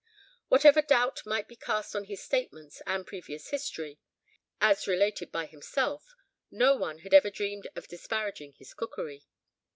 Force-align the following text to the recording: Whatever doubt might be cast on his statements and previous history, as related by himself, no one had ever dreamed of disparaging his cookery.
Whatever 0.47 0.81
doubt 0.81 1.21
might 1.27 1.47
be 1.47 1.55
cast 1.55 1.95
on 1.95 2.05
his 2.05 2.23
statements 2.23 2.81
and 2.87 3.05
previous 3.05 3.49
history, 3.51 3.99
as 4.59 4.87
related 4.87 5.31
by 5.31 5.45
himself, 5.45 6.15
no 6.49 6.75
one 6.75 7.01
had 7.01 7.13
ever 7.13 7.29
dreamed 7.29 7.67
of 7.75 7.87
disparaging 7.87 8.53
his 8.53 8.73
cookery. 8.73 9.25